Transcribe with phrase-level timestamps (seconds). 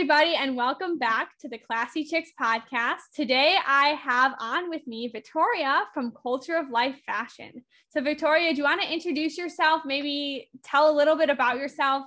[0.00, 3.00] everybody, and welcome back to the Classy Chicks podcast.
[3.14, 7.62] Today, I have on with me Vittoria from Culture of Life Fashion.
[7.90, 9.82] So, Vittoria, do you want to introduce yourself?
[9.84, 12.06] Maybe tell a little bit about yourself,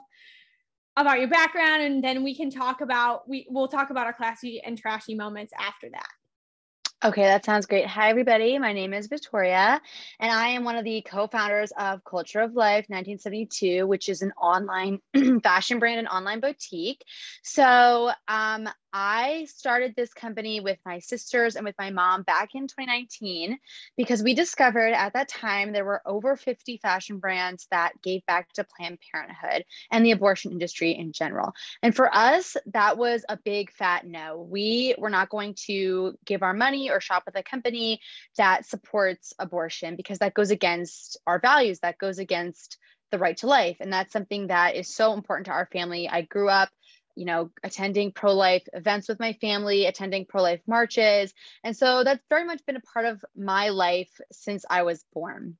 [0.97, 4.59] about your background, and then we can talk about we we'll talk about our classy
[4.65, 6.09] and trashy moments after that.
[7.03, 7.85] Okay, that sounds great.
[7.85, 8.57] Hi, everybody.
[8.59, 9.81] My name is Vittoria,
[10.21, 14.21] and I am one of the co founders of Culture of Life 1972, which is
[14.21, 14.99] an online
[15.43, 17.03] fashion brand and online boutique.
[17.43, 22.67] So, um, I started this company with my sisters and with my mom back in
[22.67, 23.57] 2019
[23.97, 28.53] because we discovered at that time there were over 50 fashion brands that gave back
[28.53, 31.53] to Planned Parenthood and the abortion industry in general.
[31.81, 34.47] And for us, that was a big fat no.
[34.47, 37.99] We were not going to give our money or shop with a company
[38.37, 42.77] that supports abortion because that goes against our values, that goes against
[43.09, 43.77] the right to life.
[43.79, 46.09] And that's something that is so important to our family.
[46.09, 46.69] I grew up
[47.15, 51.33] you know, attending pro life events with my family, attending pro life marches.
[51.63, 55.57] And so that's very much been a part of my life since I was born.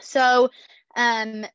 [0.00, 0.50] So,
[0.96, 1.46] um,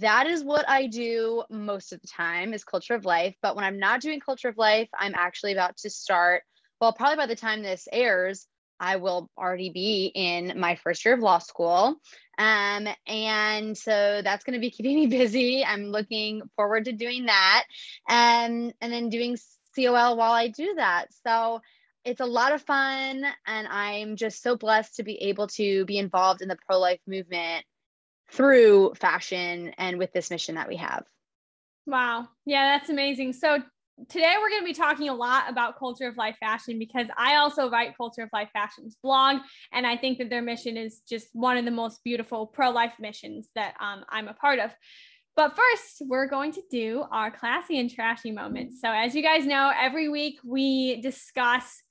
[0.00, 3.34] that is what I do most of the time is culture of life.
[3.40, 6.42] But when I'm not doing culture of life, I'm actually about to start.
[6.80, 8.46] Well, probably by the time this airs,
[8.80, 12.00] I will already be in my first year of law school.
[12.38, 15.64] Um, and so that's going to be keeping me busy.
[15.64, 17.64] I'm looking forward to doing that
[18.08, 19.36] and, and then doing
[19.76, 21.08] COL while I do that.
[21.26, 21.60] So
[22.04, 23.24] it's a lot of fun.
[23.46, 27.00] And I'm just so blessed to be able to be involved in the pro life
[27.06, 27.64] movement
[28.32, 31.04] through fashion and with this mission that we have.
[31.86, 32.28] Wow.
[32.46, 33.32] Yeah, that's amazing.
[33.34, 33.58] So
[34.08, 37.36] today we're going to be talking a lot about culture of life fashion because I
[37.36, 39.38] also write culture of life fashion's blog
[39.72, 42.94] and I think that their mission is just one of the most beautiful pro life
[42.98, 44.70] missions that um, I'm a part of.
[45.36, 48.80] But first, we're going to do our classy and trashy moments.
[48.80, 51.82] So as you guys know, every week we discuss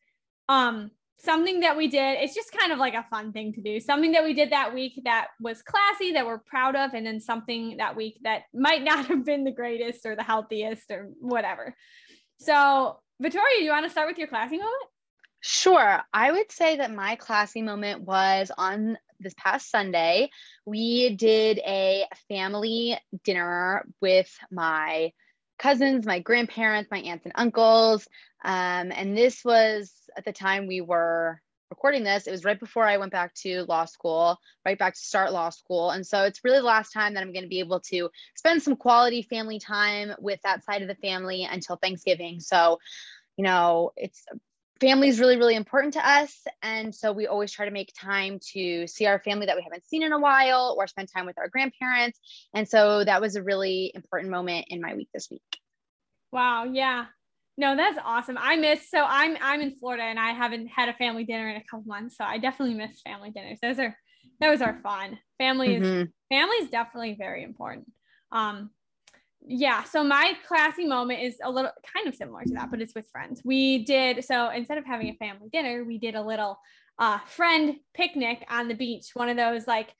[0.48, 2.18] um, something that we did.
[2.20, 3.80] It's just kind of like a fun thing to do.
[3.80, 7.20] Something that we did that week that was classy, that we're proud of, and then
[7.20, 11.76] something that week that might not have been the greatest or the healthiest or whatever.
[12.40, 14.84] So, Vittoria, you want to start with your classy moment?
[15.42, 16.02] Sure.
[16.14, 20.30] I would say that my classy moment was on this past Sunday.
[20.66, 25.12] We did a family dinner with my
[25.58, 28.08] cousins, my grandparents, my aunts and uncles.
[28.44, 32.86] Um, and this was at the time we were recording this, it was right before
[32.86, 35.92] I went back to law school, right back to start law school.
[35.92, 38.64] And so it's really the last time that I'm going to be able to spend
[38.64, 42.40] some quality family time with that side of the family until Thanksgiving.
[42.40, 42.80] So,
[43.38, 44.26] you know, it's
[44.80, 46.34] family is really, really important to us.
[46.64, 49.86] And so we always try to make time to see our family that we haven't
[49.86, 52.20] seen in a while or spend time with our grandparents.
[52.54, 55.42] And so that was a really important moment in my week this week.
[56.32, 56.64] Wow.
[56.64, 57.06] Yeah.
[57.60, 58.38] No, that's awesome.
[58.40, 61.58] I miss so I'm I'm in Florida and I haven't had a family dinner in
[61.58, 63.60] a couple months, so I definitely miss family dinners.
[63.62, 63.98] Those are
[64.40, 65.20] those are fun.
[65.38, 66.34] Family is mm-hmm.
[66.34, 67.92] family is definitely very important.
[68.32, 68.70] Um,
[69.46, 69.84] yeah.
[69.84, 73.10] So my classy moment is a little kind of similar to that, but it's with
[73.12, 73.42] friends.
[73.44, 76.58] We did so instead of having a family dinner, we did a little
[76.98, 79.08] uh, friend picnic on the beach.
[79.16, 79.94] One of those like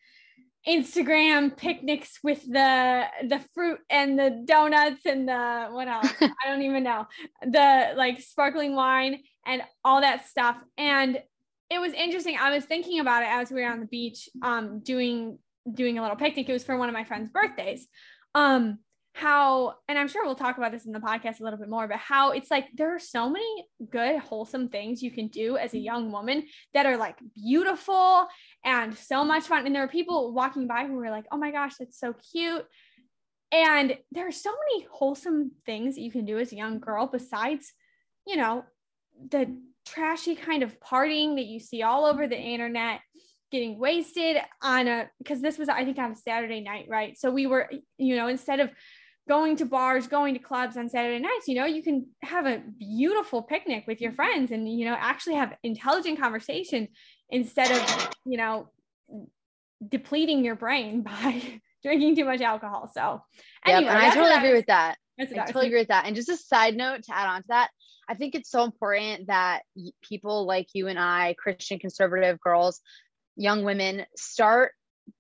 [0.68, 6.12] Instagram picnics with the the fruit and the donuts and the what else?
[6.22, 7.08] I don't even know.
[7.44, 10.58] The like sparkling wine and all that stuff.
[10.78, 11.22] And
[11.70, 12.38] it was interesting.
[12.40, 15.40] I was thinking about it as we were on the beach um doing
[15.74, 16.50] doing a little picnic.
[16.50, 17.88] It was for one of my friend's birthdays.
[18.36, 18.80] Um
[19.20, 21.88] how and i'm sure we'll talk about this in the podcast a little bit more
[21.88, 25.74] but how it's like there are so many good wholesome things you can do as
[25.74, 26.44] a young woman
[26.74, 28.28] that are like beautiful
[28.64, 29.66] and so much fun.
[29.66, 32.66] And there were people walking by who were like oh my gosh that's so cute.
[33.52, 37.08] And there are so many wholesome things that you can do as a young girl
[37.08, 37.74] besides
[38.28, 38.64] you know
[39.30, 43.00] the trashy kind of partying that you see all over the internet
[43.52, 47.18] getting wasted on a because this was i think on a saturday night right?
[47.18, 48.70] So we were you know instead of
[49.30, 52.64] going to bars, going to clubs on Saturday nights, you know, you can have a
[52.80, 56.88] beautiful picnic with your friends and, you know, actually have intelligent conversation
[57.30, 58.70] instead of, you know,
[59.88, 62.90] depleting your brain by drinking too much alcohol.
[62.94, 63.22] So,
[63.66, 64.98] anyway, yep, and I totally agree with that.
[65.20, 66.06] I totally agree with that.
[66.06, 67.70] And just a side note to add on to that,
[68.08, 69.62] I think it's so important that
[70.02, 72.80] people like you and I, Christian conservative girls,
[73.36, 74.72] young women, start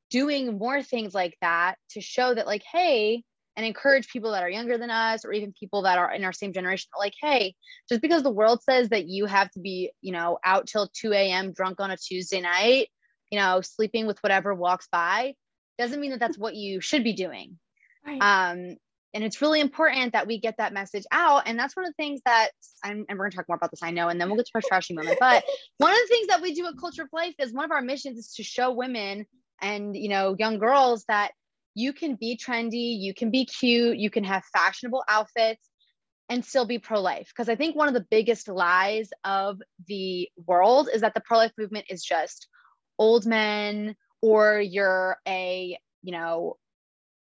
[0.10, 3.24] doing more things like that to show that, like, hey,
[3.60, 6.32] and encourage people that are younger than us or even people that are in our
[6.32, 7.54] same generation like hey
[7.90, 11.12] just because the world says that you have to be you know out till 2
[11.12, 12.88] a.m drunk on a tuesday night
[13.30, 15.34] you know sleeping with whatever walks by
[15.78, 17.60] doesn't mean that that's what you should be doing
[18.08, 18.22] right.
[18.22, 18.78] um
[19.14, 21.44] and it's really important that we get that message out.
[21.48, 22.50] And that's one of the things that,
[22.84, 24.46] I'm, and we're going to talk more about this, I know, and then we'll get
[24.46, 25.18] to our trashy moment.
[25.20, 25.44] But
[25.80, 27.82] one of the things that we do at Culture of Life is one of our
[27.82, 29.26] missions is to show women
[29.64, 31.32] and, you know, young girls that
[31.80, 35.70] you can be trendy, you can be cute, you can have fashionable outfits
[36.28, 37.30] and still be pro life.
[37.30, 41.38] Because I think one of the biggest lies of the world is that the pro
[41.38, 42.48] life movement is just
[42.98, 46.58] old men or you're a, you know,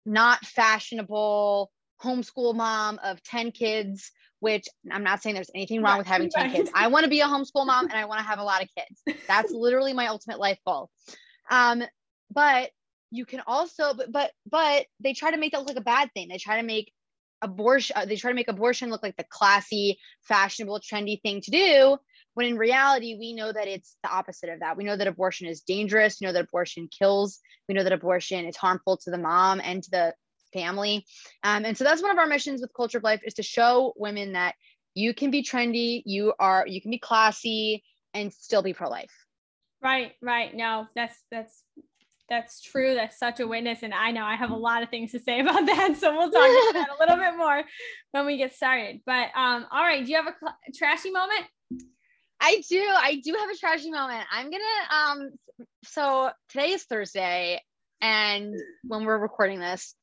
[0.04, 1.70] not fashionable
[2.02, 4.10] homeschool mom of 10 kids,
[4.40, 6.70] which I'm not saying there's anything wrong with having 10 kids.
[6.74, 8.68] I want to be a homeschool mom and I want to have a lot of
[8.76, 9.18] kids.
[9.28, 10.90] That's literally my ultimate life goal.
[11.48, 11.84] Um,
[12.30, 12.70] but
[13.10, 16.10] you can also, but, but, but they try to make that look like a bad
[16.14, 16.28] thing.
[16.28, 16.92] They try to make
[17.42, 21.50] abortion, uh, they try to make abortion look like the classy, fashionable, trendy thing to
[21.50, 21.98] do.
[22.34, 24.76] When in reality, we know that it's the opposite of that.
[24.76, 26.18] We know that abortion is dangerous.
[26.20, 27.40] We know that abortion kills.
[27.68, 30.14] We know that abortion is harmful to the mom and to the
[30.52, 31.04] family.
[31.42, 33.92] Um, and so that's one of our missions with Culture of Life is to show
[33.96, 34.54] women that
[34.94, 37.82] you can be trendy, you are, you can be classy
[38.14, 39.12] and still be pro-life.
[39.82, 40.54] Right, right.
[40.54, 41.62] No, that's that's
[42.28, 42.94] that's true.
[42.94, 43.82] That's such a witness.
[43.82, 45.96] And I know I have a lot of things to say about that.
[45.98, 47.62] So we'll talk about that a little bit more
[48.12, 49.00] when we get started.
[49.06, 51.44] But um, all right, do you have a cl- trashy moment?
[52.40, 52.80] I do.
[52.80, 54.24] I do have a trashy moment.
[54.30, 54.64] I'm gonna
[54.94, 55.30] um
[55.84, 57.60] so today is Thursday
[58.00, 58.54] and
[58.84, 59.94] when we're recording this,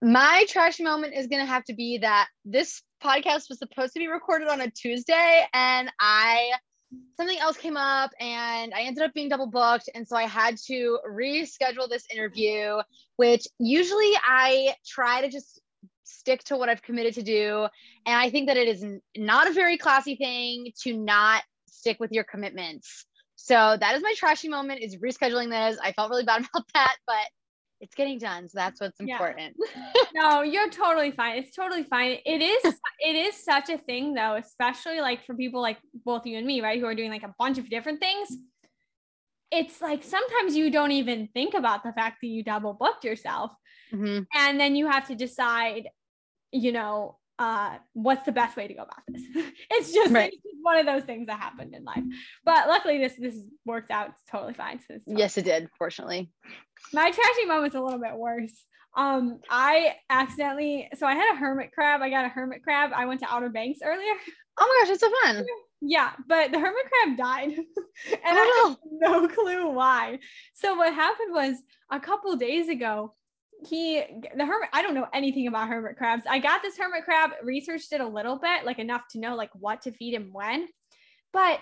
[0.00, 3.98] my trash moment is going to have to be that this podcast was supposed to
[3.98, 6.52] be recorded on a Tuesday and I
[7.16, 10.56] something else came up and I ended up being double booked and so I had
[10.66, 12.78] to reschedule this interview
[13.16, 15.60] which usually I try to just
[16.04, 17.66] stick to what I've committed to do
[18.06, 18.84] and I think that it is
[19.16, 23.04] not a very classy thing to not stick with your commitments.
[23.36, 25.78] So that is my trashy moment is rescheduling this.
[25.82, 27.26] I felt really bad about that, but
[27.80, 29.54] it's getting done so that's what's important.
[29.76, 30.02] Yeah.
[30.14, 31.36] no you're totally fine.
[31.38, 32.18] It's totally fine.
[32.24, 36.38] It is it is such a thing though especially like for people like both you
[36.38, 38.28] and me right who are doing like a bunch of different things.
[39.50, 43.52] It's like sometimes you don't even think about the fact that you double booked yourself.
[43.92, 44.22] Mm-hmm.
[44.34, 45.88] and then you have to decide
[46.50, 49.22] you know uh what's the best way to go about this?
[49.70, 50.32] It's just, right.
[50.32, 52.04] it's just one of those things that happened in life.
[52.44, 56.30] But luckily this this worked out totally fine so totally yes it did fortunately.
[56.92, 58.52] My trashy moment's a little bit worse.
[58.96, 63.06] Um i accidentally so i had a hermit crab i got a hermit crab i
[63.06, 64.14] went to outer banks earlier.
[64.58, 65.44] Oh my gosh it's so fun.
[65.86, 67.66] Yeah but the hermit crab died and
[68.24, 70.18] oh, i have no clue why.
[70.54, 71.56] So what happened was
[71.90, 73.12] a couple days ago
[73.66, 74.02] he
[74.36, 76.24] the hermit i don't know anything about hermit crabs.
[76.28, 79.50] I got this hermit crab researched it a little bit like enough to know like
[79.54, 80.68] what to feed him when.
[81.32, 81.60] But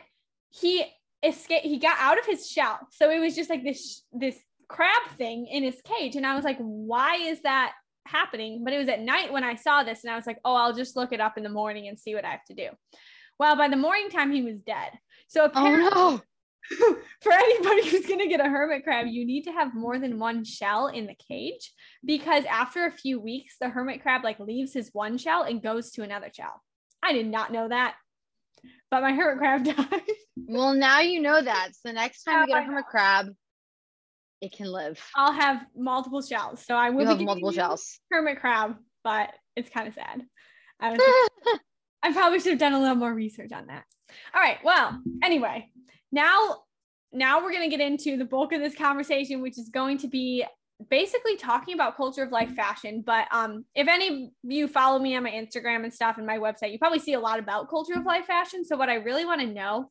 [0.50, 0.84] he
[1.22, 2.78] escaped he got out of his shell.
[2.90, 4.38] So it was just like this this
[4.68, 6.16] crab thing in his cage.
[6.16, 7.72] And i was like why is that
[8.06, 8.64] happening?
[8.64, 10.74] But it was at night when i saw this and i was like oh i'll
[10.74, 12.68] just look it up in the morning and see what i have to do.
[13.38, 14.92] Well by the morning time he was dead.
[15.28, 16.22] So apparently oh, no
[17.20, 20.18] for anybody who's going to get a hermit crab, you need to have more than
[20.18, 21.72] one shell in the cage
[22.04, 25.90] because after a few weeks, the hermit crab like leaves his one shell and goes
[25.92, 26.62] to another shell.
[27.02, 27.96] I did not know that,
[28.90, 30.02] but my hermit crab died.
[30.36, 31.70] well, now you know that.
[31.72, 33.26] So the next time you get a hermit crab,
[34.40, 35.00] it can live.
[35.14, 36.64] I'll have multiple shells.
[36.64, 37.98] So I will have multiple shells.
[38.10, 40.22] Hermit crab, but it's kind of sad.
[40.80, 41.60] I was
[42.02, 43.84] I probably should have done a little more research on that.
[44.34, 44.58] All right.
[44.64, 45.70] Well, anyway,
[46.12, 46.58] now
[47.12, 50.08] now we're going to get into the bulk of this conversation which is going to
[50.08, 50.44] be
[50.90, 53.02] basically talking about culture of life fashion.
[53.04, 56.38] But um if any of you follow me on my instagram and stuff and my
[56.38, 58.64] website you probably see a lot about culture of life fashion.
[58.64, 59.90] So what i really want to know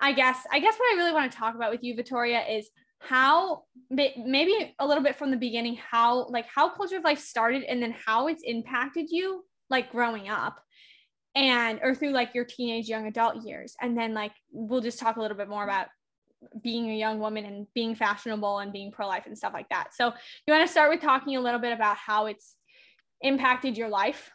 [0.00, 2.70] i guess i guess what i really want to talk about with you vittoria is
[2.98, 7.64] how maybe a little bit from the beginning how like how culture of life started
[7.64, 10.62] and then how it's impacted you like growing up
[11.34, 13.74] and or through like your teenage young adult years.
[13.80, 15.88] And then like we'll just talk a little bit more about
[16.60, 19.94] being a young woman and being fashionable and being pro-life and stuff like that.
[19.94, 20.12] So
[20.46, 22.56] you want to start with talking a little bit about how it's
[23.20, 24.30] impacted your life?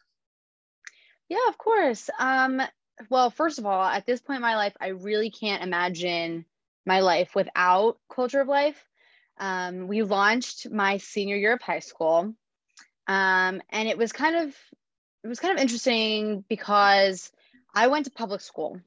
[1.30, 2.10] Yeah of course.
[2.20, 2.62] Um
[3.10, 6.44] well first of all at this point in my life i really can't imagine
[6.88, 8.82] my life without culture of life.
[9.38, 12.34] Um, we launched my senior year of high school.
[13.08, 14.56] Um, and it was kind of
[15.28, 17.34] it was kind of interesting because
[17.76, 18.80] I went to public school.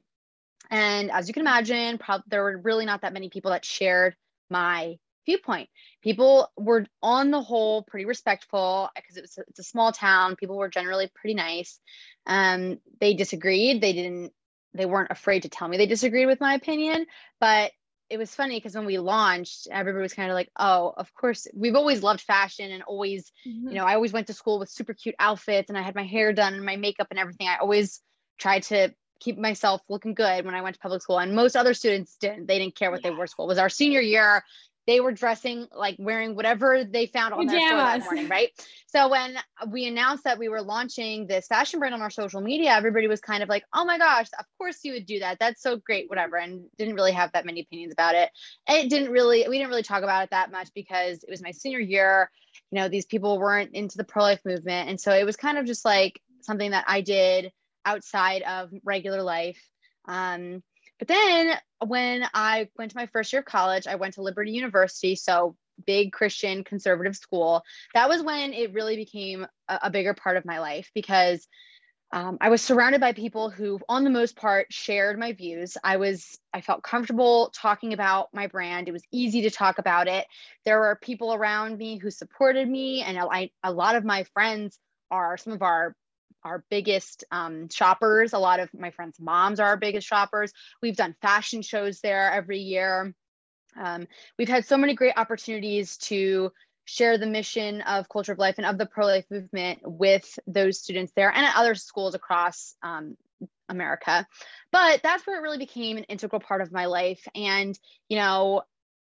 [0.71, 4.15] And as you can imagine, there were really not that many people that shared
[4.49, 5.69] my viewpoint.
[6.01, 10.35] People were, on the whole, pretty respectful because it was it's a small town.
[10.35, 11.79] People were generally pretty nice.
[12.25, 13.79] Um, they disagreed.
[13.79, 14.33] They didn't.
[14.73, 17.05] They weren't afraid to tell me they disagreed with my opinion,
[17.39, 17.71] but
[18.11, 21.47] it was funny because when we launched, everybody was kind of like, oh, of course,
[21.55, 23.69] we've always loved fashion and always, mm-hmm.
[23.69, 26.03] you know, I always went to school with super cute outfits and I had my
[26.03, 27.47] hair done and my makeup and everything.
[27.47, 28.01] I always
[28.37, 31.19] tried to keep myself looking good when I went to public school.
[31.19, 32.47] And most other students didn't.
[32.47, 33.45] They didn't care what they wore school.
[33.45, 34.43] It was our senior year
[34.87, 37.51] they were dressing like wearing whatever they found on Pajamas.
[37.51, 38.49] their store that morning, right?
[38.87, 39.35] So when
[39.69, 43.21] we announced that we were launching this fashion brand on our social media, everybody was
[43.21, 45.39] kind of like, "Oh my gosh, of course you would do that.
[45.39, 48.31] That's so great, whatever." And didn't really have that many opinions about it.
[48.67, 51.51] it didn't really we didn't really talk about it that much because it was my
[51.51, 52.31] senior year.
[52.71, 55.57] You know, these people weren't into the pro life movement, and so it was kind
[55.57, 57.51] of just like something that I did
[57.85, 59.61] outside of regular life.
[60.05, 60.63] Um,
[60.99, 64.51] but then when I went to my first year of college, I went to Liberty
[64.51, 65.15] University.
[65.15, 65.55] So
[65.85, 67.63] big Christian conservative school.
[67.93, 71.47] That was when it really became a, a bigger part of my life because
[72.13, 75.77] um, I was surrounded by people who, on the most part, shared my views.
[75.81, 78.89] I was, I felt comfortable talking about my brand.
[78.89, 80.27] It was easy to talk about it.
[80.65, 84.77] There were people around me who supported me, and I, a lot of my friends
[85.09, 85.95] are some of our
[86.43, 88.33] our biggest um, shoppers.
[88.33, 90.51] A lot of my friends' moms are our biggest shoppers.
[90.81, 93.13] We've done fashion shows there every year.
[93.79, 94.07] Um,
[94.37, 96.51] we've had so many great opportunities to
[96.85, 100.79] share the mission of Culture of Life and of the pro life movement with those
[100.79, 103.15] students there and at other schools across um,
[103.69, 104.27] America.
[104.71, 107.25] But that's where it really became an integral part of my life.
[107.35, 107.77] And,
[108.09, 108.63] you know,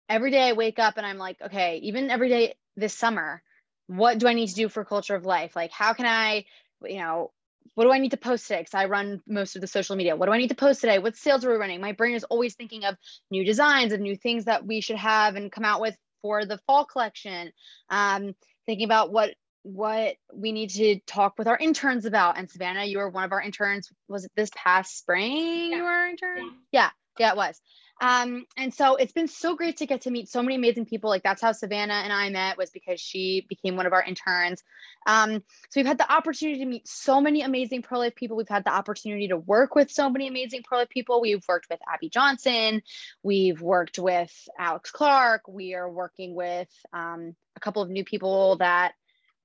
[0.08, 3.42] every day I wake up and I'm like, okay, even every day this summer,
[3.86, 5.56] what do I need to do for Culture of Life?
[5.56, 6.44] Like, how can I
[6.88, 7.30] you know,
[7.74, 8.60] what do I need to post today?
[8.60, 10.16] Because I run most of the social media.
[10.16, 10.98] What do I need to post today?
[10.98, 11.80] What sales are we running?
[11.80, 12.96] My brain is always thinking of
[13.30, 16.58] new designs, of new things that we should have and come out with for the
[16.66, 17.52] fall collection.
[17.88, 18.34] Um,
[18.66, 19.34] thinking about what
[19.64, 22.36] what we need to talk with our interns about.
[22.36, 23.90] And Savannah, you were one of our interns.
[24.08, 25.70] Was it this past spring?
[25.70, 25.76] Yeah.
[25.76, 26.38] You were our intern?
[26.72, 26.90] Yeah.
[27.18, 27.60] yeah, yeah, it was.
[28.02, 31.08] Um, and so it's been so great to get to meet so many amazing people.
[31.08, 34.64] Like that's how Savannah and I met was because she became one of our interns.
[35.06, 35.34] Um,
[35.70, 38.36] so we've had the opportunity to meet so many amazing pro life people.
[38.36, 41.20] We've had the opportunity to work with so many amazing pro life people.
[41.20, 42.82] We've worked with Abby Johnson.
[43.22, 45.42] We've worked with Alex Clark.
[45.46, 48.94] We are working with um, a couple of new people that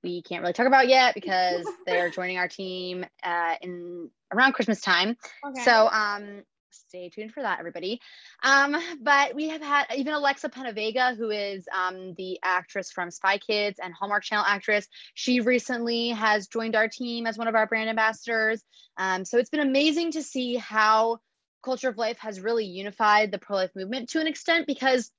[0.02, 4.82] we can't really talk about yet because they're joining our team uh, in around Christmas
[4.82, 5.16] time.
[5.46, 5.62] Okay.
[5.62, 6.42] So um,
[6.78, 8.00] stay tuned for that, everybody.
[8.44, 13.38] Um, but we have had even Alexa Penavega, who is um, the actress from Spy
[13.38, 14.88] Kids and Hallmark Channel actress.
[15.14, 18.64] She recently has joined our team as one of our brand ambassadors.
[18.98, 21.20] Um, so it's been amazing to see how
[21.64, 25.12] Culture of Life has really unified the pro life movement to an extent because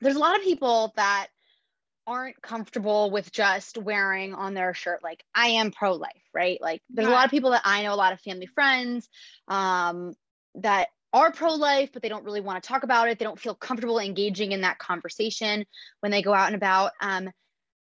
[0.00, 1.28] there's a lot of people that
[2.06, 6.80] aren't comfortable with just wearing on their shirt like i am pro life right like
[6.88, 7.12] there's yeah.
[7.12, 9.06] a lot of people that i know a lot of family friends
[9.46, 10.14] um,
[10.62, 13.18] that are pro life, but they don't really want to talk about it.
[13.18, 15.64] They don't feel comfortable engaging in that conversation
[16.00, 16.92] when they go out and about.
[17.00, 17.30] Um,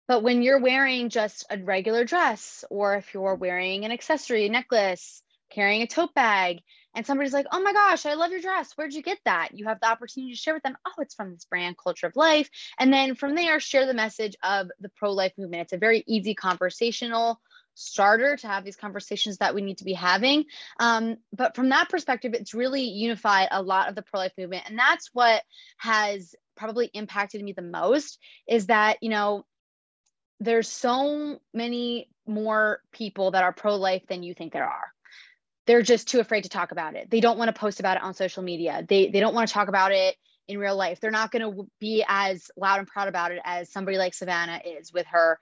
[0.06, 4.50] but when you're wearing just a regular dress, or if you're wearing an accessory, a
[4.50, 6.58] necklace, carrying a tote bag,
[6.94, 8.72] and somebody's like, oh my gosh, I love your dress.
[8.76, 9.50] Where'd you get that?
[9.52, 12.16] You have the opportunity to share with them, oh, it's from this brand, Culture of
[12.16, 12.50] Life.
[12.78, 15.62] And then from there, share the message of the pro life movement.
[15.62, 17.40] It's a very easy conversational
[17.74, 20.44] starter to have these conversations that we need to be having.
[20.78, 24.64] Um, but from that perspective, it's really unified a lot of the pro life movement.
[24.66, 25.42] And that's what
[25.78, 29.44] has probably impacted me the most is that, you know,
[30.40, 34.92] there's so many more people that are pro life than you think there are.
[35.66, 37.10] They're just too afraid to talk about it.
[37.10, 38.84] They don't want to post about it on social media.
[38.86, 40.16] They, they don't want to talk about it
[40.46, 41.00] in real life.
[41.00, 44.60] They're not going to be as loud and proud about it as somebody like Savannah
[44.78, 45.38] is with her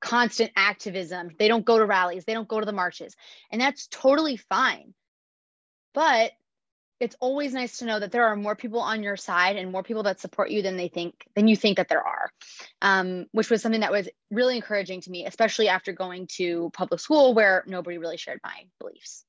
[0.00, 1.30] constant activism.
[1.38, 3.14] They don't go to rallies, they don't go to the marches.
[3.50, 4.94] And that's totally fine.
[5.94, 6.32] But
[6.98, 9.82] it's always nice to know that there are more people on your side and more
[9.82, 12.30] people that support you than they think than you think that there are
[12.82, 17.00] um, which was something that was really encouraging to me especially after going to public
[17.00, 19.24] school where nobody really shared my beliefs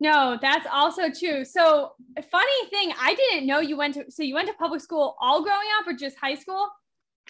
[0.00, 1.92] no that's also true so
[2.30, 5.42] funny thing i didn't know you went to so you went to public school all
[5.42, 6.68] growing up or just high school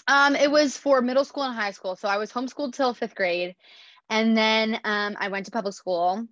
[0.09, 1.97] um, it was for middle school and high school.
[1.97, 3.55] So I was homeschooled till fifth grade.
[4.11, 6.27] And then um, I went to public school.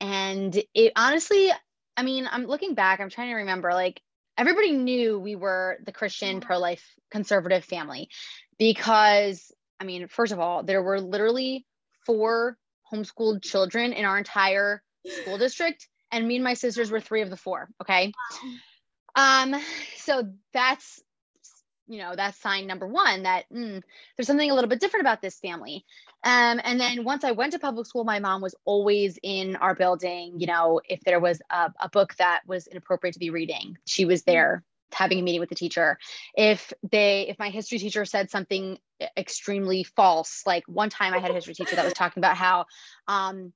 [0.00, 1.50] And it honestly,
[1.96, 4.00] I mean, I'm looking back, I'm trying to remember, like,
[4.36, 8.08] everybody knew we were the Christian pro life conservative family
[8.58, 11.66] because, I mean, first of all, there were literally
[12.06, 12.56] four
[12.92, 15.88] homeschooled children in our entire school district.
[16.10, 17.68] And me and my sisters were three of the four.
[17.82, 18.12] Okay.
[19.14, 19.56] Um,
[19.96, 21.02] so that's
[21.88, 23.82] you know that's sign number one that mm,
[24.16, 25.84] there's something a little bit different about this family.
[26.24, 29.74] Um, and then once i went to public school my mom was always in our
[29.74, 33.78] building you know if there was a, a book that was inappropriate to be reading
[33.86, 35.98] she was there having a meeting with the teacher.
[36.34, 38.78] If they if my history teacher said something
[39.16, 42.66] extremely false like one time i had a history teacher that was talking about how
[43.06, 43.52] um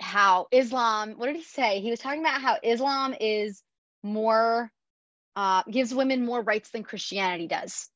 [0.00, 1.80] how islam what did he say?
[1.80, 3.62] He was talking about how islam is
[4.02, 4.70] more
[5.36, 7.88] uh gives women more rights than christianity does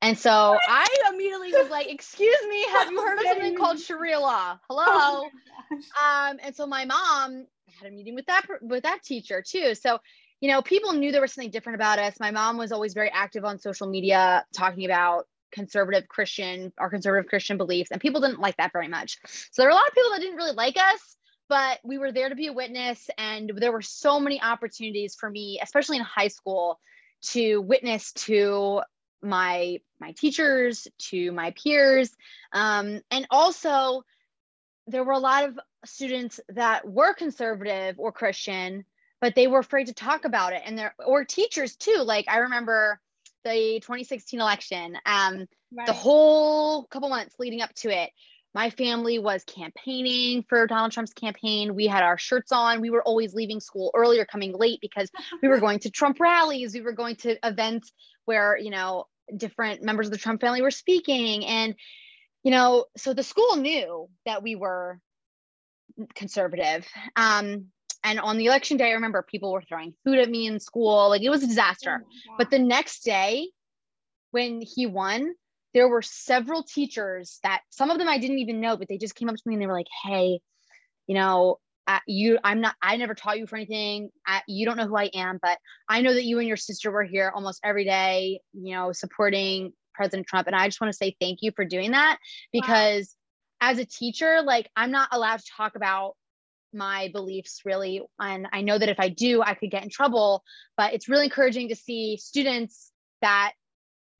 [0.00, 0.60] and so what?
[0.68, 4.58] I immediately was like, "Excuse me, have you heard of something called Sharia law?
[4.68, 5.30] Hello." Oh
[5.72, 7.46] um, and so my mom
[7.80, 9.74] had a meeting with that with that teacher too.
[9.74, 9.98] So
[10.40, 12.20] you know, people knew there was something different about us.
[12.20, 17.28] My mom was always very active on social media talking about conservative Christian, our conservative
[17.28, 19.18] Christian beliefs, and people didn't like that very much.
[19.26, 21.16] So there were a lot of people that didn't really like us,
[21.48, 25.30] but we were there to be a witness, and there were so many opportunities for
[25.30, 26.78] me, especially in high school,
[27.22, 28.82] to witness to
[29.22, 32.10] my my teachers, to my peers,
[32.52, 34.02] um, and also
[34.86, 38.84] there were a lot of students that were conservative or Christian
[39.20, 42.38] but they were afraid to talk about it and there or teachers too like i
[42.38, 43.00] remember
[43.44, 45.86] the 2016 election um right.
[45.86, 48.10] the whole couple months leading up to it
[48.54, 51.74] my family was campaigning for Donald Trump's campaign.
[51.74, 52.80] We had our shirts on.
[52.80, 55.10] We were always leaving school early or coming late because
[55.42, 56.74] we were going to Trump rallies.
[56.74, 57.92] We were going to events
[58.24, 61.44] where, you know, different members of the Trump family were speaking.
[61.44, 61.74] And,
[62.42, 64.98] you know, so the school knew that we were
[66.14, 66.86] conservative.
[67.16, 67.66] Um,
[68.04, 71.10] and on the election day, I remember people were throwing food at me in school.
[71.10, 72.02] Like it was a disaster.
[72.04, 73.48] Oh but the next day,
[74.30, 75.34] when he won,
[75.74, 79.14] there were several teachers that some of them I didn't even know, but they just
[79.14, 80.40] came up to me and they were like, "Hey,
[81.06, 81.58] you know,
[81.88, 84.10] uh, you, I'm not, I never taught you for anything.
[84.26, 85.58] I, you don't know who I am, but
[85.88, 89.72] I know that you and your sister were here almost every day, you know, supporting
[89.94, 90.46] President Trump.
[90.46, 92.18] And I just want to say thank you for doing that
[92.52, 93.16] because
[93.62, 93.70] wow.
[93.70, 96.14] as a teacher, like I'm not allowed to talk about
[96.74, 100.42] my beliefs really and i know that if i do i could get in trouble
[100.76, 103.52] but it's really encouraging to see students that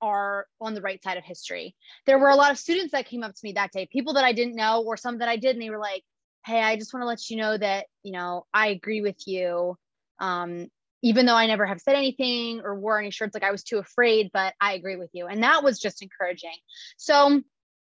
[0.01, 1.75] are on the right side of history.
[2.07, 4.25] There were a lot of students that came up to me that day people that
[4.25, 6.03] i didn't know or some that i did and they were like
[6.47, 9.77] hey i just want to let you know that you know i agree with you
[10.21, 10.69] um,
[11.03, 13.79] even though i never have said anything or wore any shirts like i was too
[13.79, 15.27] afraid but i agree with you.
[15.27, 16.57] And that was just encouraging.
[16.97, 17.41] So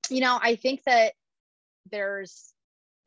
[0.09, 1.13] you know i think that
[1.91, 2.53] there's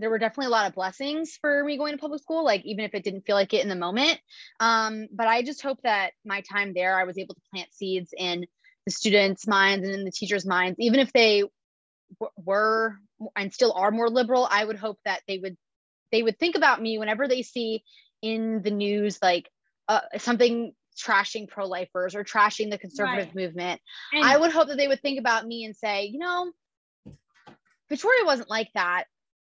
[0.00, 2.84] there were definitely a lot of blessings for me going to public school, like even
[2.84, 4.18] if it didn't feel like it in the moment.
[4.58, 8.12] Um, but I just hope that my time there, I was able to plant seeds
[8.18, 8.44] in
[8.86, 11.44] the students' minds and in the teachers' minds, even if they
[12.20, 12.96] w- were
[13.36, 14.46] and still are more liberal.
[14.50, 15.56] I would hope that they would
[16.12, 17.82] they would think about me whenever they see
[18.22, 19.50] in the news like
[19.88, 23.34] uh, something trashing pro-lifers or trashing the conservative right.
[23.34, 23.80] movement.
[24.12, 26.52] And I would hope that they would think about me and say, you know,
[27.90, 29.06] Vittoria wasn't like that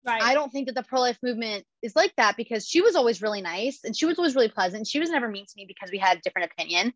[0.04, 0.22] Right.
[0.22, 3.20] I don't think that the pro life movement is like that because she was always
[3.20, 4.86] really nice and she was always really pleasant.
[4.86, 6.92] She was never mean to me because we had a different opinion.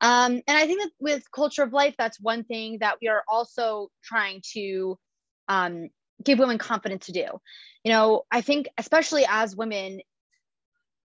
[0.00, 3.22] Um, and I think that with culture of life, that's one thing that we are
[3.28, 4.98] also trying to
[5.48, 5.88] um,
[6.22, 7.26] give women confidence to do.
[7.84, 10.00] You know, I think, especially as women,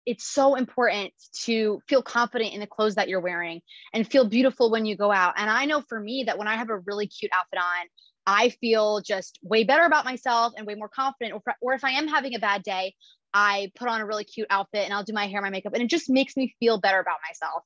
[0.05, 1.13] it's so important
[1.45, 3.61] to feel confident in the clothes that you're wearing
[3.93, 5.35] and feel beautiful when you go out.
[5.37, 7.87] And I know for me that when I have a really cute outfit on,
[8.27, 11.35] I feel just way better about myself and way more confident.
[11.35, 12.95] Or, or if I am having a bad day,
[13.35, 15.83] I put on a really cute outfit and I'll do my hair, my makeup, and
[15.83, 17.63] it just makes me feel better about myself.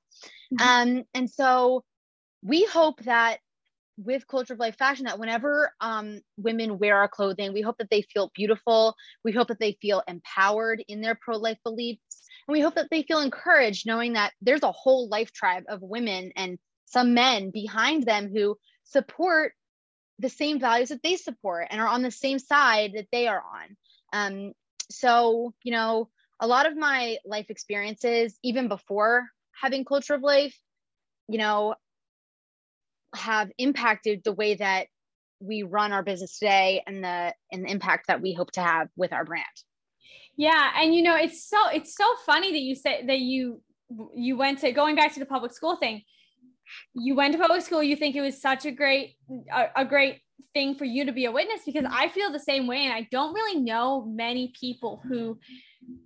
[0.54, 0.98] Mm-hmm.
[0.98, 1.84] Um, and so
[2.42, 3.38] we hope that
[3.98, 7.88] with culture of life fashion that whenever um, women wear our clothing we hope that
[7.90, 12.00] they feel beautiful we hope that they feel empowered in their pro-life beliefs
[12.46, 15.80] and we hope that they feel encouraged knowing that there's a whole life tribe of
[15.80, 19.52] women and some men behind them who support
[20.18, 23.42] the same values that they support and are on the same side that they are
[23.42, 23.76] on.
[24.12, 24.52] Um,
[24.90, 26.08] so, you know,
[26.40, 29.26] a lot of my life experiences, even before
[29.60, 30.56] having culture of life,
[31.28, 31.74] you know,
[33.14, 34.86] have impacted the way that
[35.40, 38.88] we run our business today and the and the impact that we hope to have
[38.96, 39.44] with our brand.
[40.36, 43.60] Yeah, and you know, it's so it's so funny that you said that you
[44.14, 46.02] you went to going back to the public school thing
[46.94, 49.16] you went to public school you think it was such a great
[49.52, 50.20] a, a, great
[50.54, 53.06] thing for you to be a witness because i feel the same way and i
[53.10, 55.38] don't really know many people who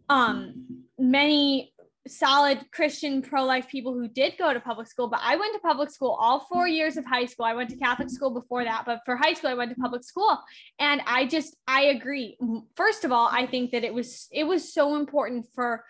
[0.09, 1.73] um many
[2.09, 5.91] solid christian pro-life people who did go to public school but i went to public
[5.91, 7.45] school all four years of high school.
[7.45, 10.03] I went to catholic school before that but for high school i went to public
[10.03, 10.39] school.
[10.79, 12.39] And i just i agree.
[12.75, 15.85] First of all i think that it was it was so important for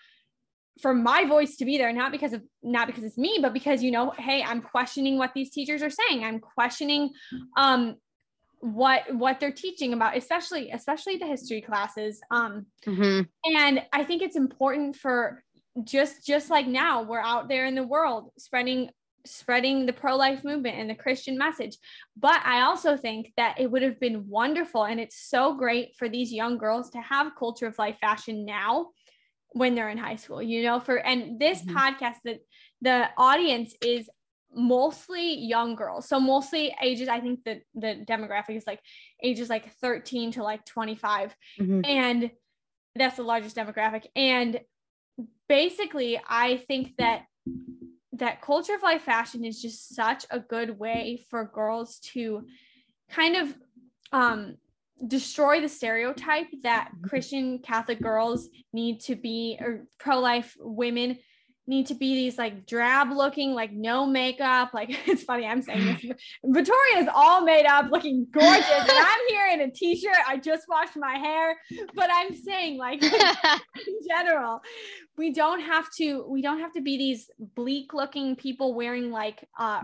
[0.81, 3.83] for my voice to be there not because of not because it's me but because
[3.83, 7.11] you know hey i'm questioning what these teachers are saying i'm questioning
[7.57, 7.97] um
[8.61, 13.23] what what they're teaching about especially especially the history classes um mm-hmm.
[13.57, 15.43] and i think it's important for
[15.85, 18.91] just just like now we're out there in the world spreading
[19.27, 21.77] spreading the pro life movement and the Christian message.
[22.17, 24.85] But I also think that it would have been wonderful.
[24.85, 28.89] And it's so great for these young girls to have culture of life fashion now
[29.53, 31.77] when they're in high school, you know, for and this mm-hmm.
[31.77, 32.41] podcast that
[32.81, 34.09] the audience is
[34.55, 36.09] mostly young girls.
[36.09, 38.81] So mostly ages, I think the the demographic is like
[39.23, 41.35] ages like 13 to like 25.
[41.61, 41.81] Mm-hmm.
[41.85, 42.31] And
[42.95, 44.07] that's the largest demographic.
[44.17, 44.61] And
[45.49, 47.25] basically, I think that
[48.13, 52.45] that culture of life fashion is just such a good way for girls to
[53.11, 53.55] kind of
[54.13, 54.57] um,
[55.07, 57.09] destroy the stereotype that mm-hmm.
[57.09, 61.19] Christian Catholic girls need to be, or pro life women
[61.67, 64.71] need to be these like drab looking, like no makeup.
[64.81, 66.19] Like it's funny, I'm saying this.
[66.45, 68.65] Vittoria's all made up, looking gorgeous.
[68.69, 70.17] and I'm here in a t-shirt.
[70.27, 71.57] I just washed my hair.
[71.95, 74.61] But I'm saying, like in general,
[75.17, 79.47] we don't have to, we don't have to be these bleak looking people wearing like
[79.59, 79.83] uh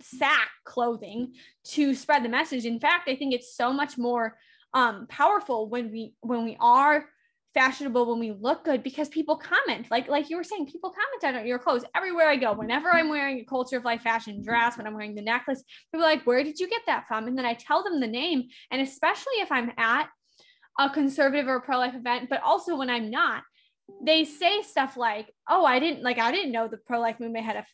[0.00, 2.64] sack clothing to spread the message.
[2.64, 4.36] In fact, I think it's so much more
[4.74, 7.06] um powerful when we when we are
[7.54, 11.38] fashionable when we look good because people comment like like you were saying people comment
[11.38, 12.52] on your clothes everywhere i go.
[12.52, 16.04] Whenever i'm wearing a culture of life fashion dress when i'm wearing the necklace people
[16.04, 17.26] are like where did you get that from?
[17.26, 20.08] And then i tell them the name and especially if i'm at
[20.78, 23.42] a conservative or pro-life event but also when i'm not
[24.04, 27.56] they say stuff like oh i didn't like i didn't know the pro-life movement had
[27.56, 27.66] a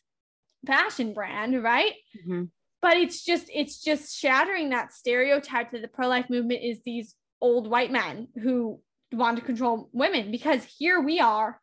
[0.65, 1.93] fashion brand right?
[2.17, 2.43] Mm-hmm.
[2.85, 7.67] But it's just it's just shattering that stereotype that the pro-life movement is these old
[7.67, 8.79] white men who
[9.11, 11.59] want to control women because here we are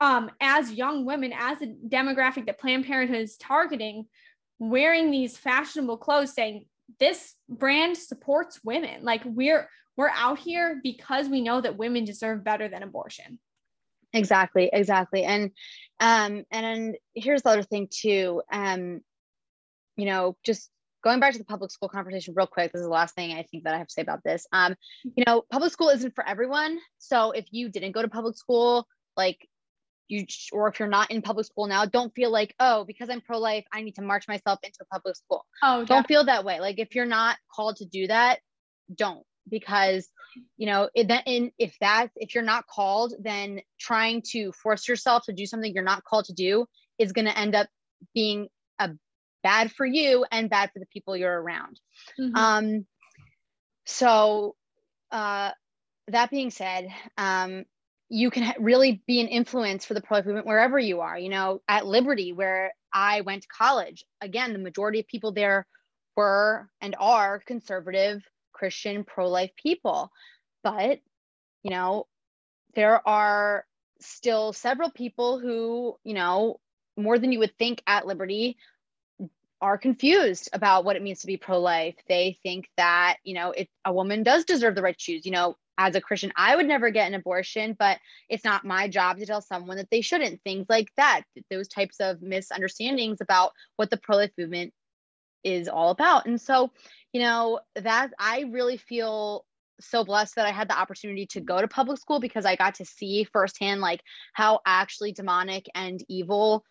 [0.00, 4.06] um, as young women, as a demographic that Planned Parenthood is targeting,
[4.60, 6.66] wearing these fashionable clothes, saying
[7.00, 9.02] this brand supports women.
[9.02, 13.40] Like we're we're out here because we know that women deserve better than abortion.
[14.12, 15.24] Exactly, exactly.
[15.24, 15.50] And
[15.98, 18.42] um, and here's the other thing too.
[18.52, 19.00] Um,
[19.96, 20.70] you know, just
[21.06, 23.44] going back to the public school conversation real quick this is the last thing i
[23.44, 24.46] think that i have to say about this.
[24.52, 26.78] Um you know public school isn't for everyone.
[26.98, 29.48] So if you didn't go to public school like
[30.08, 33.20] you or if you're not in public school now don't feel like oh because i'm
[33.20, 35.44] pro-life i need to march myself into a public school.
[35.62, 36.60] Oh don't feel that way.
[36.60, 38.40] Like if you're not called to do that
[38.92, 39.24] don't.
[39.48, 40.08] Because
[40.56, 44.88] you know it, then in if that if you're not called then trying to force
[44.88, 46.66] yourself to do something you're not called to do
[46.98, 47.68] is going to end up
[48.12, 48.48] being
[49.46, 51.78] bad for you and bad for the people you're around.
[52.18, 52.34] Mm-hmm.
[52.34, 52.86] Um,
[53.84, 54.56] so,
[55.12, 55.52] uh,
[56.08, 57.64] that being said, um,
[58.08, 61.16] you can really be an influence for the pro life movement wherever you are.
[61.16, 65.64] You know, at Liberty, where I went to college, again, the majority of people there
[66.16, 70.10] were and are conservative, Christian, pro life people.
[70.64, 70.98] But,
[71.62, 72.08] you know,
[72.74, 73.64] there are
[74.00, 76.58] still several people who, you know,
[76.96, 78.56] more than you would think at Liberty
[79.60, 81.94] are confused about what it means to be pro-life.
[82.08, 85.24] They think that, you know, if a woman does deserve the right to choose.
[85.24, 88.88] You know, as a Christian, I would never get an abortion, but it's not my
[88.88, 90.42] job to tell someone that they shouldn't.
[90.42, 94.72] Things like that, those types of misunderstandings about what the pro-life movement
[95.44, 96.26] is all about.
[96.26, 96.70] And so,
[97.12, 99.44] you know, that I really feel
[99.80, 102.76] so blessed that I had the opportunity to go to public school because I got
[102.76, 104.00] to see firsthand like
[104.32, 106.64] how actually demonic and evil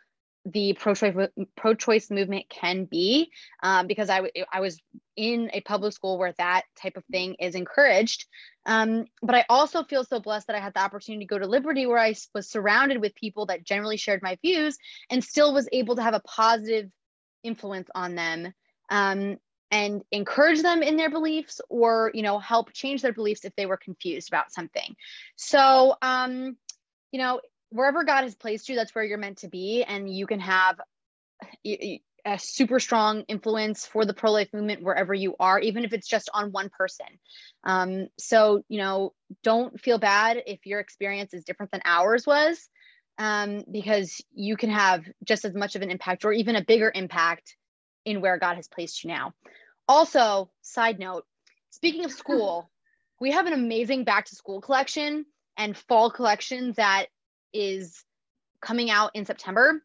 [0.45, 3.31] the pro-choice pro-choice movement can be
[3.63, 4.79] um, because I, w- I was
[5.15, 8.25] in a public school where that type of thing is encouraged.
[8.67, 11.45] Um, but i also feel so blessed that i had the opportunity to go to
[11.45, 14.79] liberty where i was surrounded with people that generally shared my views
[15.11, 16.89] and still was able to have a positive
[17.43, 18.53] influence on them
[18.89, 19.37] um,
[19.71, 23.65] and encourage them in their beliefs or you know help change their beliefs if they
[23.65, 24.95] were confused about something.
[25.35, 26.57] So um,
[27.11, 27.41] you know
[27.75, 29.83] wherever God has placed you, that's where you're meant to be.
[29.83, 30.79] And you can have
[31.65, 36.07] a super strong influence for the pro life movement wherever you are, even if it's
[36.07, 37.05] just on one person.
[37.65, 42.67] Um, so, you know, don't feel bad if your experience is different than ours was,
[43.17, 46.91] um, because you can have just as much of an impact or even a bigger
[46.95, 47.55] impact
[48.05, 49.33] in where God has placed you now.
[49.87, 51.25] Also, side note,
[51.71, 52.71] speaking of school,
[53.19, 55.25] we have an amazing back to school collection
[55.57, 57.07] and fall collection that
[57.55, 58.03] is
[58.61, 59.81] coming out in September.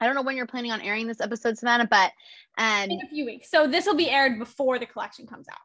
[0.00, 2.12] I don't know when you're planning on airing this episode, Savannah, but
[2.56, 3.50] um, in a few weeks.
[3.50, 5.58] So this will be aired before the collection comes out.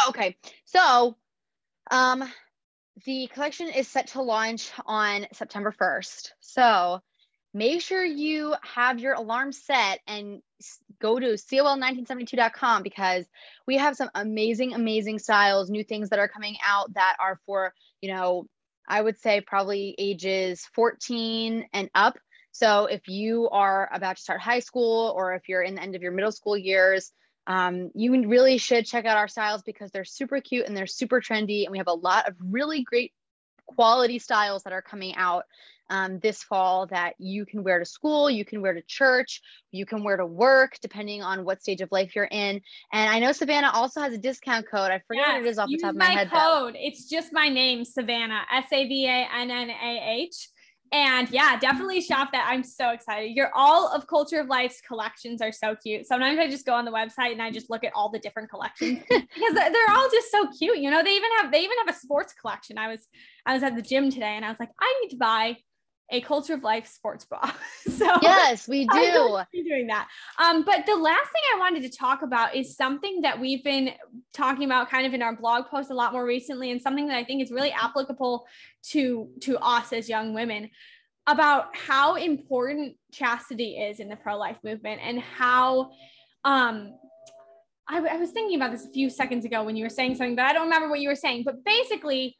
[0.00, 0.36] Oh, okay.
[0.64, 1.16] So
[1.90, 2.24] um,
[3.04, 6.30] the collection is set to launch on September 1st.
[6.40, 7.00] So
[7.54, 10.40] make sure you have your alarm set and
[11.00, 13.26] go to col1972.com because
[13.66, 17.74] we have some amazing, amazing styles, new things that are coming out that are for,
[18.00, 18.46] you know,
[18.88, 22.18] I would say probably ages 14 and up.
[22.52, 25.94] So if you are about to start high school or if you're in the end
[25.94, 27.12] of your middle school years,
[27.46, 31.20] um, you really should check out our styles because they're super cute and they're super
[31.20, 31.64] trendy.
[31.64, 33.12] And we have a lot of really great
[33.66, 35.44] quality styles that are coming out
[35.92, 39.84] um, this fall that you can wear to school, you can wear to church, you
[39.84, 42.62] can wear to work, depending on what stage of life you're in.
[42.92, 44.90] And I know Savannah also has a discount code.
[44.90, 46.30] I forget yes, what it is off the top of my, my head.
[46.30, 46.74] Code.
[46.74, 46.80] Though.
[46.80, 50.48] It's just my name, Savannah, S A V A N N A H.
[50.92, 52.46] And yeah, definitely shop that.
[52.50, 53.34] I'm so excited.
[53.34, 56.06] Your all of Culture of Life's collections are so cute.
[56.06, 58.50] Sometimes I just go on the website and I just look at all the different
[58.50, 60.78] collections because they're all just so cute.
[60.78, 62.78] You know, they even have they even have a sports collection.
[62.78, 63.06] I was
[63.44, 65.56] I was at the gym today and I was like, I need to buy
[66.12, 67.50] a culture of life sports bra.
[67.88, 69.40] so yes, we do.
[69.52, 70.08] doing that.
[70.38, 73.90] Um, but the last thing I wanted to talk about is something that we've been
[74.32, 77.16] talking about kind of in our blog post a lot more recently, and something that
[77.16, 78.46] I think is really applicable
[78.90, 80.70] to to us as young women
[81.26, 85.92] about how important chastity is in the pro-life movement and how
[86.44, 86.94] um
[87.88, 90.36] I, I was thinking about this a few seconds ago when you were saying something,
[90.36, 91.42] but I don't remember what you were saying.
[91.44, 92.36] But basically,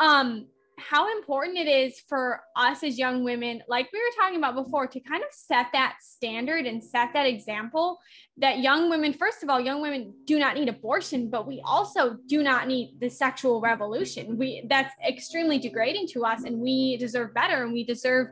[0.00, 0.46] um,
[0.78, 4.86] how important it is for us as young women, like we were talking about before,
[4.86, 7.98] to kind of set that standard and set that example
[8.38, 12.16] that young women, first of all, young women do not need abortion, but we also
[12.28, 14.38] do not need the sexual revolution.
[14.38, 18.28] We that's extremely degrading to us, and we deserve better, and we deserve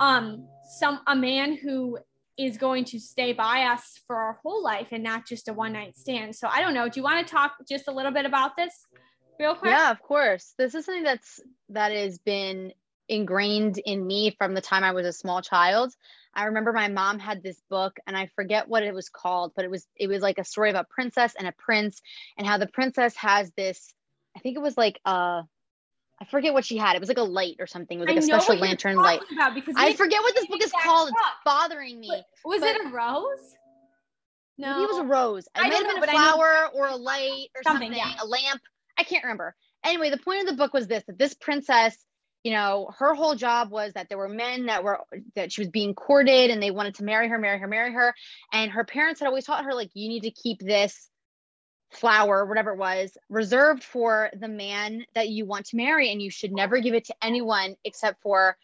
[0.00, 0.46] um,
[0.78, 1.98] some a man who
[2.36, 5.72] is going to stay by us for our whole life and not just a one
[5.72, 6.34] night stand.
[6.34, 6.88] So I don't know.
[6.88, 8.86] Do you want to talk just a little bit about this?
[9.38, 9.70] Real quick?
[9.70, 10.54] Yeah, of course.
[10.58, 12.72] This is something that's that has been
[13.08, 15.92] ingrained in me from the time I was a small child.
[16.34, 19.64] I remember my mom had this book and I forget what it was called, but
[19.64, 22.00] it was it was like a story of a princess and a prince
[22.36, 23.92] and how the princess has this
[24.36, 25.42] I think it was like uh
[26.20, 26.94] I forget what she had.
[26.94, 27.98] It was like a light or something.
[27.98, 29.20] It was like I a special lantern light.
[29.76, 31.08] I forget what this book is called.
[31.08, 32.10] It's bothering me.
[32.44, 33.56] Was but, it a rose?
[34.56, 35.44] No, maybe it was a rose.
[35.46, 37.92] It I might have been a flower or a light or something.
[37.92, 38.22] something yeah.
[38.22, 38.60] A lamp.
[38.98, 39.54] I can't remember.
[39.84, 41.96] Anyway, the point of the book was this that this princess,
[42.42, 45.00] you know, her whole job was that there were men that were
[45.34, 48.14] that she was being courted and they wanted to marry her, marry her, marry her.
[48.52, 51.08] And her parents had always taught her, like, you need to keep this
[51.90, 56.10] flower, whatever it was, reserved for the man that you want to marry.
[56.10, 58.56] And you should never give it to anyone except for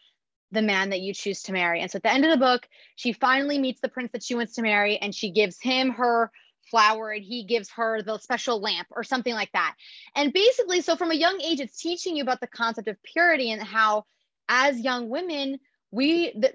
[0.51, 1.81] the man that you choose to marry.
[1.81, 4.35] And so at the end of the book, she finally meets the prince that she
[4.35, 6.29] wants to marry and she gives him her
[6.71, 9.75] flower and he gives her the special lamp or something like that.
[10.15, 13.51] And basically, so from a young age, it's teaching you about the concept of purity
[13.51, 14.05] and how,
[14.49, 15.59] as young women,
[15.91, 16.53] we, the,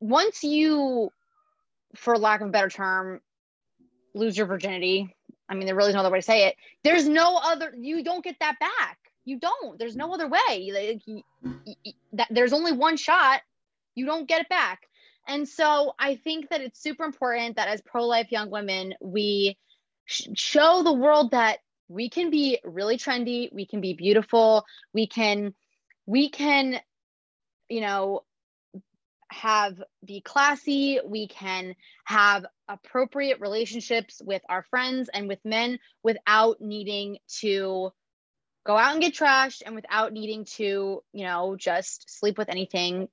[0.00, 1.10] once you,
[1.94, 3.20] for lack of a better term,
[4.14, 5.14] lose your virginity,
[5.48, 6.56] I mean, there really is no other way to say it.
[6.82, 8.98] There's no other, you don't get that back.
[9.24, 9.78] You don't.
[9.78, 10.72] There's no other way.
[10.72, 11.22] Like, you,
[11.84, 13.42] you, that, there's only one shot.
[13.94, 14.86] You don't get it back.
[15.26, 19.56] And so I think that it's super important that as pro life young women, we
[20.06, 25.06] sh- show the world that we can be really trendy, we can be beautiful, we
[25.06, 25.54] can,
[26.06, 26.80] we can,
[27.68, 28.22] you know,
[29.32, 36.60] have be classy, we can have appropriate relationships with our friends and with men without
[36.60, 37.92] needing to
[38.66, 43.08] go out and get trashed and without needing to, you know, just sleep with anything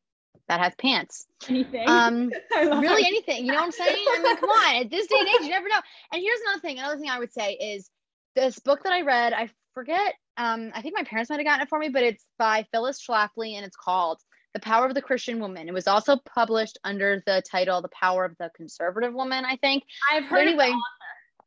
[0.47, 1.26] that has pants.
[1.47, 1.88] Anything.
[1.88, 3.45] Um, really anything.
[3.45, 4.06] You know what I'm saying?
[4.08, 4.76] I mean, come on.
[4.76, 5.80] At this day and age, you never know.
[6.12, 6.80] And here's another thing.
[6.80, 7.89] Another thing I would say is
[8.36, 9.34] this book that I read.
[9.34, 10.15] I forget.
[10.38, 13.04] Um, I think my parents might have gotten it for me, but it's by Phyllis
[13.06, 14.19] Schlafly and it's called
[14.54, 18.26] "The Power of the Christian Woman." It was also published under the title "The Power
[18.26, 19.84] of the Conservative Woman." I think.
[20.12, 20.30] I've heard.
[20.30, 20.73] But anyway.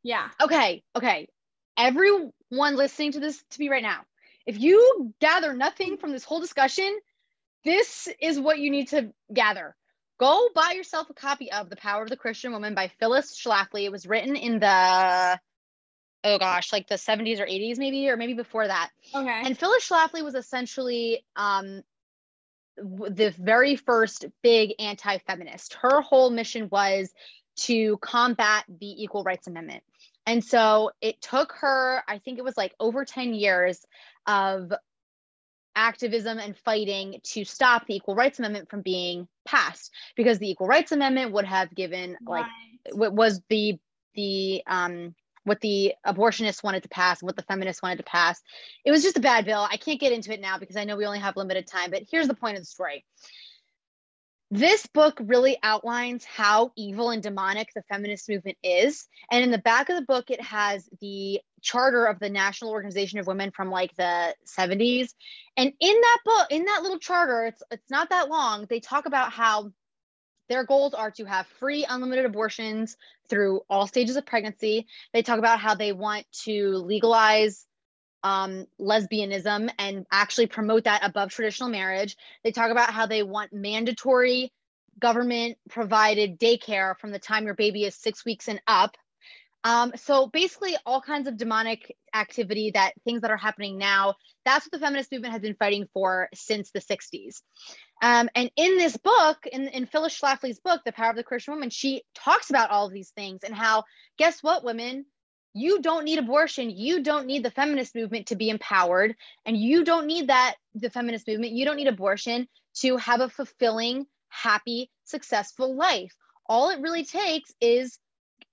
[0.03, 0.29] Yeah.
[0.41, 0.83] Okay.
[0.95, 1.27] Okay.
[1.77, 4.01] Everyone listening to this to me right now,
[4.45, 6.99] if you gather nothing from this whole discussion,
[7.63, 9.75] this is what you need to gather.
[10.19, 13.85] Go buy yourself a copy of The Power of the Christian Woman by Phyllis Schlafly.
[13.85, 15.39] It was written in the
[16.23, 18.91] oh gosh, like the 70s or 80s maybe or maybe before that.
[19.15, 19.41] Okay.
[19.43, 21.81] And Phyllis Schlafly was essentially um
[22.77, 25.75] the very first big anti-feminist.
[25.75, 27.11] Her whole mission was
[27.57, 29.83] to combat the Equal Rights Amendment.
[30.25, 33.83] And so it took her, I think it was like over 10 years
[34.25, 34.71] of
[35.75, 40.67] activism and fighting to stop the Equal Rights Amendment from being passed because the Equal
[40.67, 42.45] Rights Amendment would have given like
[42.93, 43.79] what was the
[44.15, 48.41] the um what the abortionists wanted to pass and what the feminists wanted to pass.
[48.85, 49.67] It was just a bad bill.
[49.69, 52.03] I can't get into it now because I know we only have limited time, but
[52.09, 53.03] here's the point of the story.
[54.53, 59.07] This book really outlines how evil and demonic the feminist movement is.
[59.31, 63.19] And in the back of the book, it has the charter of the National Organization
[63.19, 65.13] of Women from like the 70s.
[65.55, 69.05] And in that book, in that little charter, it's it's not that long, they talk
[69.05, 69.71] about how
[70.49, 72.97] their goals are to have free, unlimited abortions
[73.29, 74.85] through all stages of pregnancy.
[75.13, 77.65] They talk about how they want to legalize
[78.23, 82.15] um, lesbianism and actually promote that above traditional marriage.
[82.43, 84.51] They talk about how they want mandatory
[84.99, 88.95] government provided daycare from the time your baby is six weeks and up.
[89.63, 94.15] Um, so basically, all kinds of demonic activity that things that are happening now.
[94.43, 97.41] That's what the feminist movement has been fighting for since the 60s.
[98.01, 101.53] Um, and in this book, in, in Phyllis Schlafly's book, The Power of the Christian
[101.53, 103.83] Woman, she talks about all of these things and how,
[104.17, 105.05] guess what, women?
[105.53, 106.69] You don't need abortion.
[106.69, 109.15] You don't need the feminist movement to be empowered.
[109.45, 111.53] And you don't need that, the feminist movement.
[111.53, 112.47] You don't need abortion
[112.79, 116.15] to have a fulfilling, happy, successful life.
[116.47, 117.99] All it really takes is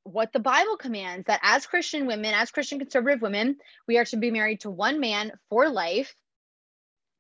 [0.03, 3.57] what the Bible commands that as Christian women, as Christian conservative women,
[3.87, 6.15] we are to be married to one man for life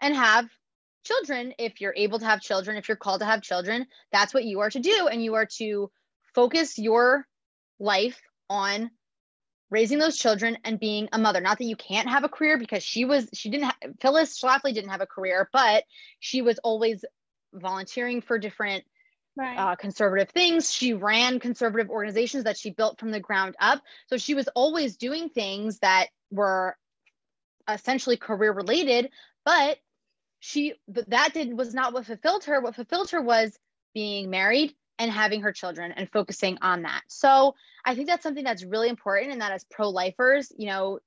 [0.01, 0.49] and have
[1.05, 3.87] children if you're able to have children, if you're called to have children.
[4.13, 5.09] That's what you are to do.
[5.11, 5.91] And you are to
[6.35, 7.27] focus your
[7.79, 8.91] life on
[9.71, 11.41] raising those children and being a mother.
[11.41, 14.73] Not that you can't have a career because she was, she didn't have, Phyllis Schlafly
[14.73, 15.85] didn't have a career, but
[16.21, 17.05] she was always
[17.53, 18.85] volunteering for different
[19.37, 19.57] right.
[19.57, 20.73] uh, conservative things.
[20.73, 23.83] She ran conservative organizations that she built from the ground up.
[24.09, 26.77] So she was always doing things that were
[27.69, 29.11] essentially career related,
[29.45, 29.79] but
[30.41, 32.61] she but that did was not what fulfilled her.
[32.61, 33.59] What fulfilled her was
[33.95, 37.03] being married and having her children and focusing on that.
[37.09, 40.99] So I think that's something that's really important and that as pro-lifers, you know,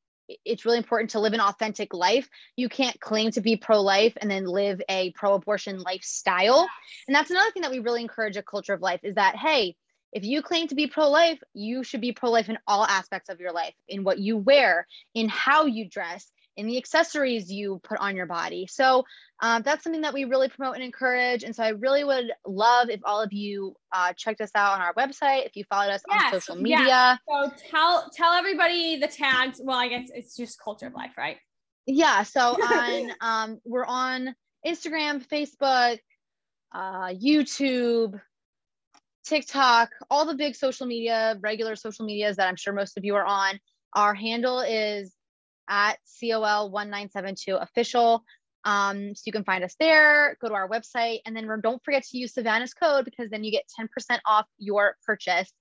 [0.46, 2.30] it's really important to live an authentic life.
[2.56, 6.68] You can't claim to be pro life and then live a pro abortion lifestyle.
[7.08, 9.76] And that's another thing that we really encourage a culture of life is that, hey,
[10.14, 13.30] if you claim to be pro life, you should be pro life in all aspects
[13.30, 17.80] of your life, in what you wear, in how you dress, in the accessories you
[17.84, 18.68] put on your body.
[18.70, 19.04] So
[19.42, 21.44] um, that's something that we really promote and encourage.
[21.44, 24.82] And so I really would love if all of you uh, checked us out on
[24.82, 26.86] our website, if you followed us yes, on social media.
[26.86, 27.20] Yes.
[27.28, 29.62] So tell tell everybody the tags.
[29.64, 31.38] Well, I guess it's just culture of life, right?
[31.86, 32.24] Yeah.
[32.24, 34.36] So on um, we're on
[34.66, 36.00] Instagram, Facebook,
[36.74, 38.20] uh, YouTube,
[39.26, 43.16] TikTok, all the big social media, regular social medias that I'm sure most of you
[43.16, 43.60] are on.
[43.94, 45.14] Our handle is
[45.72, 48.24] at COL1972 official.
[48.64, 52.04] Um, so you can find us there, go to our website, and then don't forget
[52.04, 55.52] to use Savannah's code because then you get 10% off your purchase.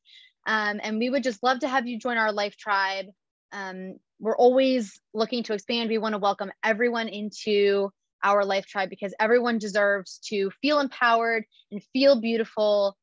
[0.46, 3.06] Um, and we would just love to have you join our life tribe.
[3.52, 5.88] Um, we're always looking to expand.
[5.88, 7.90] We want to welcome everyone into
[8.22, 12.96] our life tribe because everyone deserves to feel empowered and feel beautiful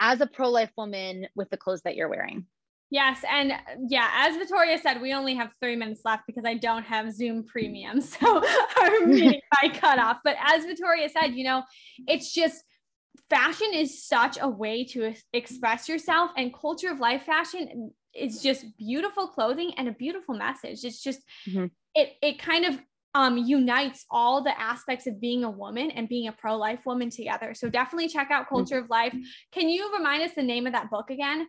[0.00, 2.46] as a pro life woman with the clothes that you're wearing.
[2.90, 3.22] Yes.
[3.30, 3.52] And
[3.88, 7.44] yeah, as Vittoria said, we only have three minutes left because I don't have Zoom
[7.44, 8.00] premium.
[8.10, 8.42] So
[8.80, 10.18] our meeting might cut off.
[10.24, 11.62] But as Vittoria said, you know,
[12.08, 12.64] it's just
[13.28, 18.66] fashion is such a way to express yourself, and culture of life fashion is just
[18.76, 20.84] beautiful clothing and a beautiful message.
[20.84, 21.66] It's just, mm-hmm.
[21.94, 22.80] it, it kind of
[23.14, 27.10] um, unites all the aspects of being a woman and being a pro life woman
[27.10, 27.54] together.
[27.54, 28.54] So definitely check out mm-hmm.
[28.56, 29.14] Culture of Life.
[29.52, 31.46] Can you remind us the name of that book again?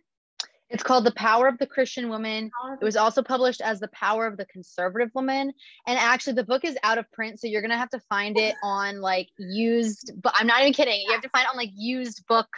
[0.72, 2.50] It's called The Power of the Christian Woman.
[2.80, 5.52] It was also published as The Power of the Conservative Woman.
[5.86, 7.40] And actually, the book is out of print.
[7.40, 10.72] So you're going to have to find it on like used, but I'm not even
[10.72, 11.00] kidding.
[11.06, 12.48] You have to find it on like used book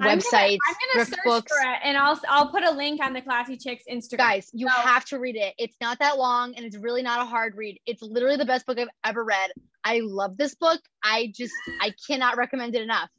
[0.00, 0.58] websites.
[0.68, 1.52] I'm gonna, search books.
[1.52, 4.18] for it and I'll I'll put a link on the Classy Chicks Instagram.
[4.18, 4.80] Guys, you so.
[4.80, 5.54] have to read it.
[5.58, 7.80] It's not that long and it's really not a hard read.
[7.84, 9.50] It's literally the best book I've ever read.
[9.82, 10.80] I love this book.
[11.02, 13.10] I just I cannot recommend it enough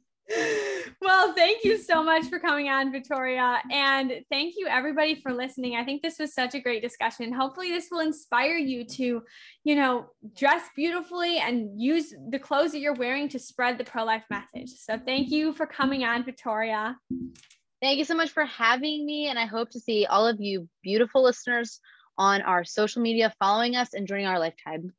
[1.00, 3.60] well, thank you so much for coming on, Vittoria.
[3.70, 5.76] And thank you, everybody, for listening.
[5.76, 7.32] I think this was such a great discussion.
[7.32, 9.22] Hopefully, this will inspire you to,
[9.64, 14.04] you know, dress beautifully and use the clothes that you're wearing to spread the pro
[14.04, 14.70] life message.
[14.78, 16.96] So, thank you for coming on, Vittoria.
[17.80, 19.28] Thank you so much for having me.
[19.28, 21.80] And I hope to see all of you beautiful listeners
[22.18, 24.90] on our social media, following us and joining our Life Tribe.